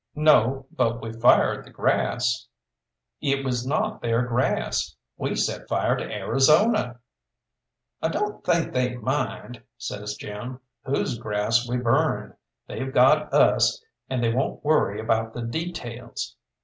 "No, 0.15 0.65
but 0.71 0.99
we 0.99 1.13
fired 1.13 1.63
the 1.63 1.69
grass." 1.69 2.47
"It 3.21 3.45
was 3.45 3.67
not 3.67 4.01
their 4.01 4.23
grass 4.23 4.95
we 5.15 5.35
set 5.35 5.67
fire 5.69 5.95
to 5.95 6.03
Arizona." 6.11 6.99
"I 8.01 8.07
don't 8.07 8.43
think 8.43 8.73
they 8.73 8.95
mind," 8.95 9.61
says 9.77 10.15
Jim, 10.15 10.59
"whose 10.85 11.19
grass 11.19 11.69
we 11.69 11.77
burned. 11.77 12.33
They've 12.65 12.91
got 12.91 13.31
us, 13.31 13.79
and 14.09 14.23
they 14.23 14.33
won't 14.33 14.65
worry 14.65 14.99
about 14.99 15.33
the 15.35 15.43
details. 15.43 16.35